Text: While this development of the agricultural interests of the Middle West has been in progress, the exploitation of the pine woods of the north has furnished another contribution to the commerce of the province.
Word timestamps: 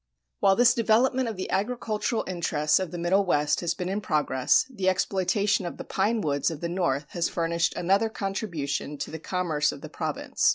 While 0.39 0.55
this 0.55 0.73
development 0.73 1.27
of 1.29 1.35
the 1.37 1.51
agricultural 1.51 2.23
interests 2.27 2.79
of 2.79 2.89
the 2.89 2.97
Middle 2.97 3.23
West 3.23 3.59
has 3.59 3.75
been 3.75 3.87
in 3.87 4.01
progress, 4.01 4.65
the 4.67 4.89
exploitation 4.89 5.63
of 5.63 5.77
the 5.77 5.83
pine 5.83 6.21
woods 6.21 6.49
of 6.49 6.59
the 6.59 6.67
north 6.69 7.05
has 7.09 7.29
furnished 7.29 7.75
another 7.75 8.09
contribution 8.09 8.97
to 8.97 9.11
the 9.11 9.19
commerce 9.19 9.71
of 9.71 9.81
the 9.81 9.89
province. 9.89 10.49